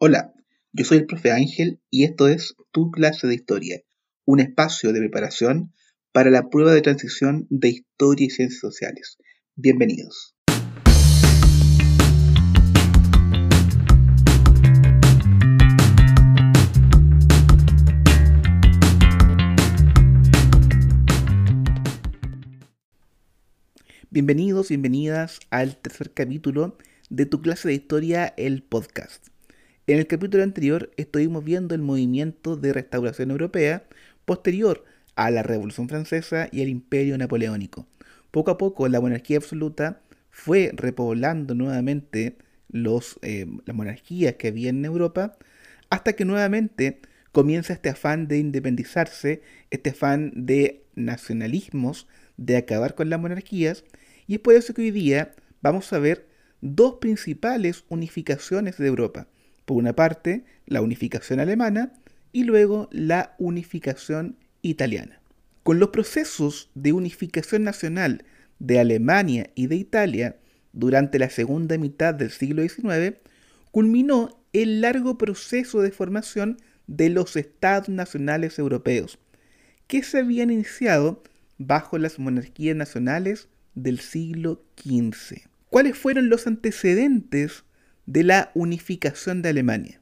[0.00, 0.32] Hola,
[0.72, 3.80] yo soy el profe Ángel y esto es Tu clase de historia,
[4.24, 5.72] un espacio de preparación
[6.12, 9.18] para la prueba de transición de historia y ciencias sociales.
[9.56, 10.36] Bienvenidos.
[24.10, 26.78] Bienvenidos, bienvenidas al tercer capítulo
[27.10, 29.26] de tu clase de historia, el podcast.
[29.88, 33.84] En el capítulo anterior estuvimos viendo el movimiento de restauración europea
[34.26, 34.84] posterior
[35.16, 37.86] a la Revolución Francesa y el Imperio Napoleónico.
[38.30, 42.36] Poco a poco la monarquía absoluta fue repoblando nuevamente
[42.68, 45.38] los, eh, las monarquías que había en Europa
[45.88, 47.00] hasta que nuevamente
[47.32, 53.84] comienza este afán de independizarse, este afán de nacionalismos, de acabar con las monarquías,
[54.26, 55.32] y es por eso que hoy día
[55.62, 56.28] vamos a ver
[56.60, 59.28] dos principales unificaciones de Europa.
[59.68, 61.92] Por una parte, la unificación alemana
[62.32, 65.20] y luego la unificación italiana.
[65.62, 68.24] Con los procesos de unificación nacional
[68.60, 70.36] de Alemania y de Italia
[70.72, 73.18] durante la segunda mitad del siglo XIX,
[73.70, 76.56] culminó el largo proceso de formación
[76.86, 79.18] de los estados nacionales europeos,
[79.86, 81.22] que se habían iniciado
[81.58, 85.42] bajo las monarquías nacionales del siglo XV.
[85.68, 87.64] ¿Cuáles fueron los antecedentes
[88.08, 90.00] de la unificación de Alemania?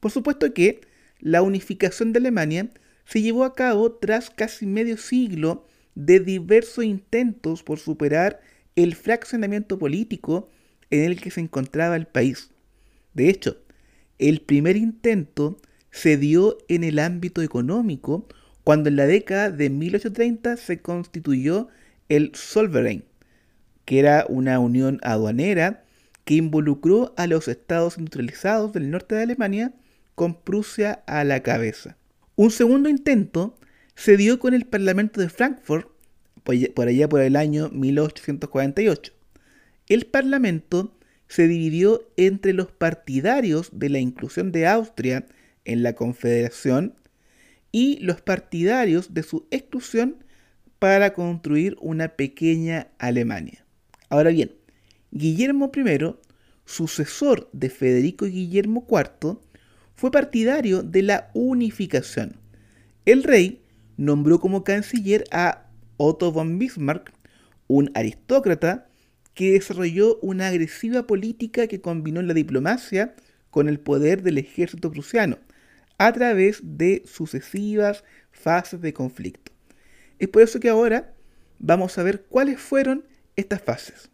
[0.00, 0.80] Por supuesto que
[1.20, 2.68] la unificación de Alemania
[3.04, 8.40] se llevó a cabo tras casi medio siglo de diversos intentos por superar
[8.74, 10.48] el fraccionamiento político
[10.90, 12.50] en el que se encontraba el país.
[13.14, 13.56] De hecho,
[14.18, 15.58] el primer intento
[15.92, 18.26] se dio en el ámbito económico
[18.64, 21.68] cuando en la década de 1830 se constituyó
[22.08, 23.04] el Solverein,
[23.84, 25.85] que era una unión aduanera
[26.26, 29.72] que involucró a los estados industrializados del norte de Alemania
[30.16, 31.96] con Prusia a la cabeza.
[32.34, 33.56] Un segundo intento
[33.94, 35.88] se dio con el Parlamento de Frankfurt
[36.74, 39.12] por allá por el año 1848.
[39.88, 40.96] El Parlamento
[41.28, 45.26] se dividió entre los partidarios de la inclusión de Austria
[45.64, 46.94] en la Confederación
[47.70, 50.24] y los partidarios de su exclusión
[50.80, 53.64] para construir una pequeña Alemania.
[54.08, 54.50] Ahora bien,
[55.10, 56.14] Guillermo I,
[56.64, 59.38] sucesor de Federico Guillermo IV,
[59.94, 62.36] fue partidario de la unificación.
[63.04, 63.62] El rey
[63.96, 67.12] nombró como canciller a Otto von Bismarck,
[67.66, 68.88] un aristócrata
[69.34, 73.14] que desarrolló una agresiva política que combinó la diplomacia
[73.50, 75.38] con el poder del ejército prusiano
[75.98, 79.52] a través de sucesivas fases de conflicto.
[80.18, 81.14] Es por eso que ahora
[81.58, 83.04] vamos a ver cuáles fueron
[83.36, 84.10] estas fases.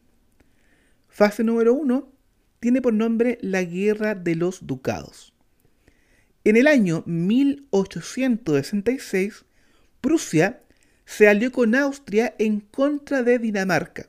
[1.13, 2.11] Fase número uno
[2.59, 5.35] tiene por nombre la Guerra de los Ducados.
[6.43, 9.45] En el año 1866,
[10.01, 10.63] Prusia
[11.05, 14.09] se alió con Austria en contra de Dinamarca.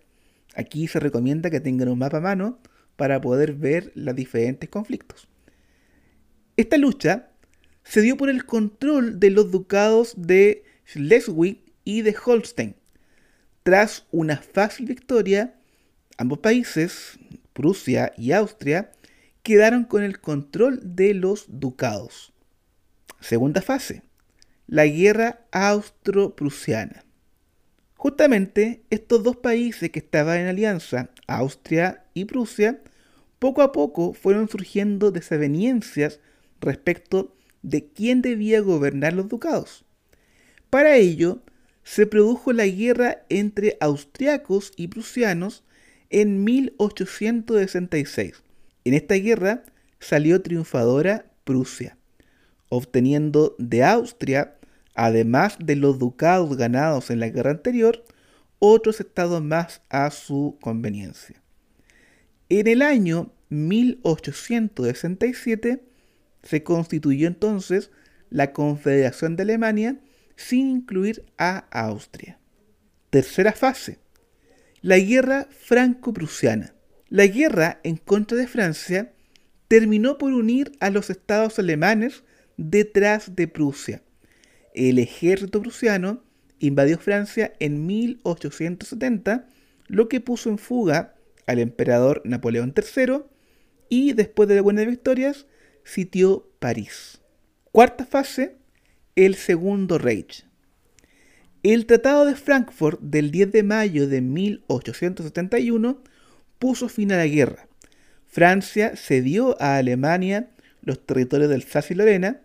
[0.56, 2.58] Aquí se recomienda que tengan un mapa a mano
[2.96, 5.28] para poder ver los diferentes conflictos.
[6.56, 7.32] Esta lucha
[7.84, 12.78] se dio por el control de los ducados de Schleswig y de Holstein.
[13.64, 15.56] Tras una fácil victoria,
[16.18, 17.20] ambos países,
[17.54, 18.92] Prusia y Austria,
[19.44, 22.34] quedaron con el control de los ducados.
[23.20, 24.04] Segunda fase,
[24.68, 27.04] la guerra austro-prusiana.
[27.96, 32.82] Justamente estos dos países que estaban en alianza, Austria y Prusia,
[33.40, 36.20] poco a poco fueron surgiendo desavenencias
[36.60, 39.86] respecto de quién debía gobernar los ducados.
[40.70, 41.42] Para ello,
[41.84, 45.64] se produjo la guerra entre austriacos y prusianos
[46.14, 48.42] en 1866.
[48.86, 49.66] En esta guerra
[50.00, 51.98] salió triunfadora Prusia,
[52.70, 54.56] obteniendo de Austria,
[54.96, 58.06] además de los ducados ganados en la guerra anterior,
[58.60, 61.42] otros estados más a su conveniencia.
[62.48, 65.84] En el año 1867
[66.44, 67.92] se constituyó entonces
[68.30, 70.00] la Confederación de Alemania
[70.36, 72.40] sin incluir a Austria.
[73.10, 74.00] Tercera fase.
[74.84, 76.76] La guerra franco-prusiana.
[77.08, 79.14] La guerra en contra de Francia
[79.70, 82.26] terminó por unir a los estados alemanes
[82.58, 84.04] detrás de Prusia.
[84.74, 86.22] El ejército prusiano
[86.60, 89.48] invadió Francia en 1870,
[89.88, 91.16] lo que puso en fuga
[91.48, 93.22] al emperador Napoleón III
[93.88, 95.46] y después de buenas victorias
[95.86, 97.22] sitió París.
[97.72, 98.58] Cuarta fase,
[99.16, 100.46] el Segundo Reich.
[101.64, 106.04] El Tratado de Frankfurt del 10 de mayo de 1871
[106.60, 107.70] puso fin a la guerra.
[108.28, 110.50] Francia cedió a Alemania
[110.82, 112.42] los territorios del Alsacia y Lorena.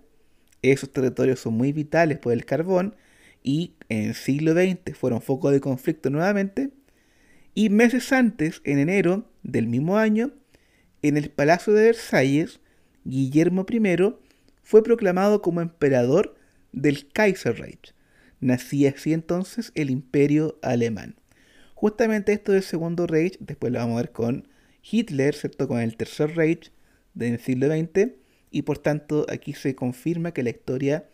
[0.62, 2.94] Esos territorios son muy vitales por el carbón
[3.43, 6.70] y en el siglo XX fueron foco de conflicto nuevamente.
[7.56, 10.31] Y meses antes, en enero del mismo año,
[11.03, 12.61] en el Palacio de Versalles,
[13.03, 14.15] Guillermo I
[14.62, 16.37] fue proclamado como emperador
[16.70, 17.97] del Kaiserreich.
[18.40, 21.17] Nacía así entonces el imperio alemán.
[21.75, 24.49] Justamente esto del segundo Reich, después lo vamos a ver con
[24.82, 25.69] Hitler, ¿cierto?
[25.69, 26.73] Con el tercer Reich
[27.14, 28.12] del siglo XX,
[28.50, 31.08] y por tanto aquí se confirma que la historia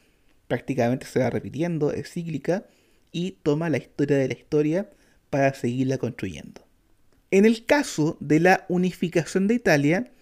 [0.49, 2.67] prácticamente se va repitiendo, es cíclica,
[3.13, 4.91] y toma la historia de la historia
[5.31, 6.67] para seguirla construyendo.
[7.31, 10.13] En el caso de la unificación de Italia,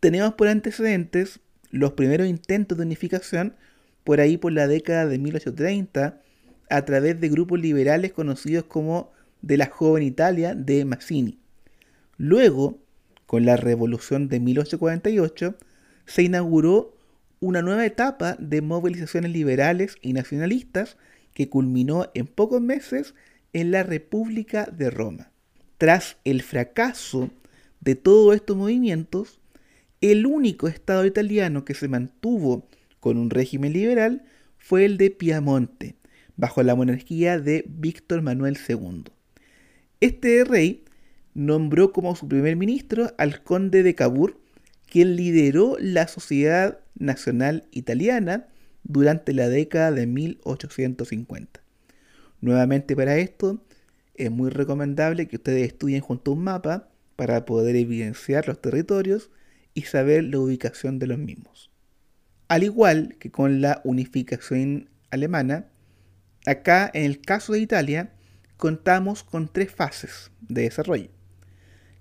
[0.00, 1.40] tenemos por antecedentes
[1.70, 3.56] los primeros intentos de unificación
[4.04, 6.20] por ahí por la década de 1830
[6.70, 9.12] a través de grupos liberales conocidos como
[9.42, 11.38] de la joven Italia de Mazzini.
[12.16, 12.78] Luego,
[13.26, 15.54] con la revolución de 1848,
[16.06, 16.96] se inauguró
[17.40, 20.96] una nueva etapa de movilizaciones liberales y nacionalistas
[21.32, 23.14] que culminó en pocos meses
[23.52, 25.30] en la República de Roma.
[25.78, 27.30] Tras el fracaso
[27.80, 29.40] de todos estos movimientos,
[30.00, 32.66] el único Estado italiano que se mantuvo
[33.00, 34.24] con un régimen liberal
[34.58, 35.94] fue el de Piamonte,
[36.40, 39.04] bajo la monarquía de Víctor Manuel II.
[40.00, 40.84] Este rey
[41.34, 44.40] nombró como su primer ministro al conde de Cavour,
[44.90, 48.48] quien lideró la Sociedad Nacional Italiana
[48.84, 51.60] durante la década de 1850.
[52.40, 53.62] Nuevamente para esto,
[54.14, 59.30] es muy recomendable que ustedes estudien junto a un mapa para poder evidenciar los territorios
[59.74, 61.70] y saber la ubicación de los mismos.
[62.48, 65.69] Al igual que con la unificación alemana,
[66.46, 68.12] acá en el caso de Italia
[68.56, 71.10] contamos con tres fases de desarrollo.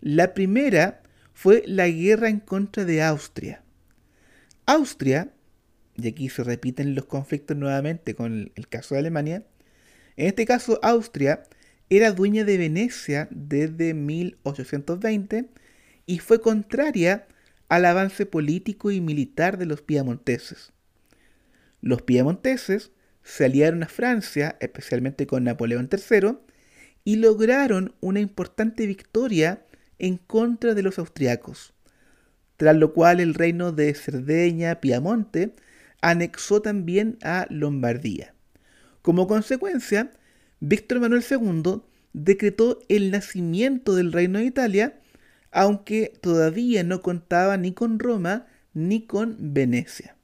[0.02, 1.02] La primera
[1.34, 3.64] fue la guerra en contra de Austria.
[4.66, 5.32] Austria,
[5.96, 9.44] y aquí se repiten los conflictos nuevamente con el caso de Alemania,
[10.16, 11.44] en este caso Austria
[11.90, 15.50] era dueña de Venecia desde 1820
[16.06, 17.28] y fue contraria
[17.70, 20.74] al avance político y militar de los piamonteses.
[21.82, 22.92] Los piamonteses
[23.24, 26.38] se aliaron a Francia, especialmente con Napoleón III,
[27.04, 29.66] y lograron una importante victoria
[29.98, 31.74] en contra de los austriacos,
[32.58, 35.56] tras lo cual el reino de Cerdeña, Piamonte,
[36.02, 38.34] anexó también a Lombardía.
[39.02, 40.12] Como consecuencia,
[40.60, 41.82] Víctor Manuel II
[42.14, 45.00] decretó el nacimiento del reino de Italia
[45.52, 50.16] aunque todavía no contaba ni con Roma ni con Venecia.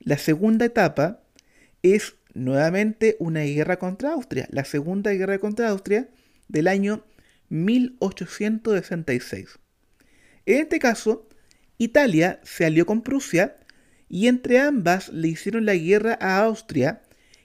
[0.00, 1.20] La segunda etapa
[1.84, 6.08] es nuevamente una guerra contra Austria, la segunda guerra contra Austria
[6.48, 7.04] del año
[7.50, 9.58] 1866.
[10.46, 11.28] En este caso,
[11.76, 13.58] Italia se alió con Prusia
[14.08, 17.02] y entre ambas le hicieron la guerra a Austria,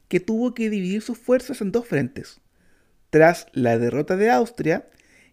[0.08, 2.40] que tuvo que dividir sus fuerzas en dos frentes.
[3.10, 4.88] Tras la derrota de Austria,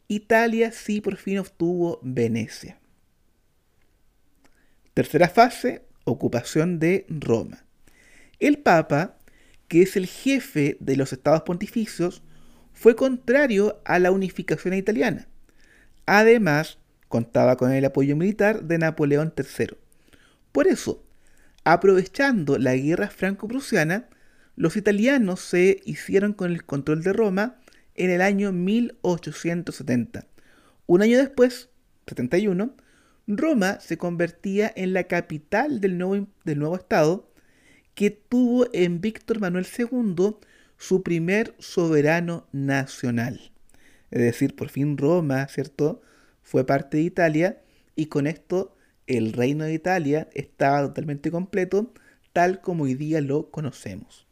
[0.09, 2.81] Italia sí por fin obtuvo Venecia.
[4.95, 7.66] Tercera fase, ocupación de Roma.
[8.39, 9.17] El Papa,
[9.69, 12.23] que es el jefe de los estados pontificios,
[12.73, 15.27] fue contrario a la unificación italiana.
[16.05, 16.79] Además,
[17.09, 19.77] contaba con el apoyo militar de Napoleón III.
[20.53, 21.03] Por eso,
[21.65, 24.09] aprovechando la guerra franco-prusiana,
[24.57, 27.57] los italianos se hicieron con el control de Roma
[27.95, 30.27] en el año 1870.
[30.87, 31.71] Un año después,
[32.07, 32.75] 71,
[33.27, 37.29] Roma se convertía en la capital del nuevo, del nuevo Estado
[37.97, 40.37] que tuvo en Víctor Manuel II
[40.77, 43.51] su primer soberano nacional.
[44.11, 46.03] Es decir, por fin Roma, ¿cierto?
[46.43, 47.63] Fue parte de Italia
[47.97, 48.77] y con esto
[49.07, 51.91] el reino de Italia estaba totalmente completo,
[52.35, 54.27] tal como hoy día lo conocemos.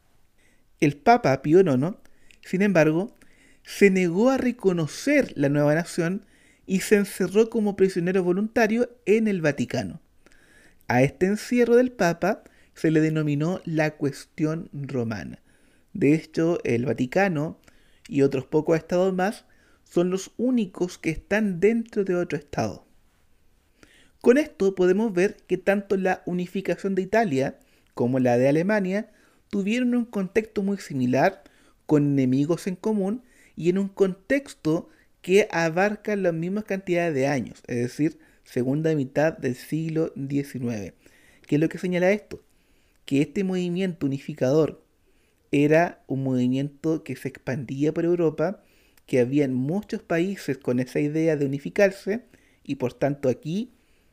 [0.79, 1.97] El Papa Pío IX,
[2.41, 3.15] sin embargo,
[3.63, 6.23] se negó a reconocer la nueva nación
[6.67, 10.01] y se encerró como prisionero voluntario en el Vaticano.
[10.87, 12.43] A este encierro del Papa
[12.75, 15.41] se le denominó la cuestión romana.
[15.93, 17.57] De hecho, el Vaticano
[18.07, 19.45] y otros pocos estados más
[19.83, 22.85] son los únicos que están dentro de otro estado.
[24.21, 27.59] Con esto podemos ver que tanto la unificación de Italia
[27.93, 29.09] como la de Alemania
[29.49, 31.43] tuvieron un contexto muy similar,
[31.85, 33.23] con enemigos en común
[33.55, 34.89] y en un contexto
[35.21, 40.93] que abarca las mismas cantidades de años, es decir, segunda mitad del siglo XIX.
[41.47, 42.44] ¿Qué es lo que señala esto?
[43.05, 44.83] Que este movimiento unificador
[45.51, 48.61] era un movimiento que se expandía por Europa,
[49.05, 52.25] que había muchos países con esa idea de unificarse,
[52.63, 53.71] y por tanto aquí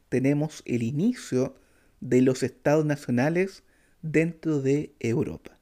[0.09, 1.57] tenemos el inicio
[2.01, 3.63] de los estados nacionales
[4.03, 5.59] dentro de Europa.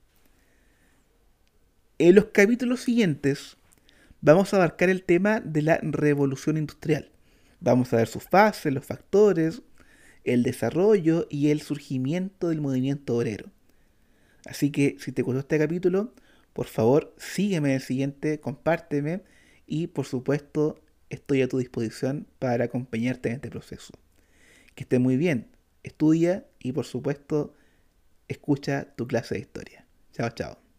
[1.99, 3.57] En los capítulos siguientes
[4.21, 7.11] vamos a abarcar el tema de la revolución industrial.
[7.61, 9.63] Vamos a ver sus fases, los factores,
[10.25, 13.50] el desarrollo y el surgimiento del movimiento obrero.
[14.47, 16.15] Así que si te gustó este capítulo,
[16.53, 19.23] por favor sígueme en el siguiente, compárteme
[19.67, 23.93] y por supuesto estoy a tu disposición para acompañarte en este proceso.
[24.75, 25.49] Que esté muy bien,
[25.83, 27.55] estudia y por supuesto
[28.29, 29.87] escucha tu clase de historia.
[30.12, 30.70] Chao, chao.